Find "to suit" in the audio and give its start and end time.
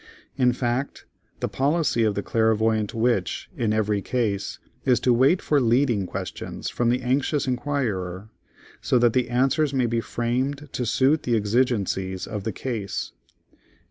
10.71-11.21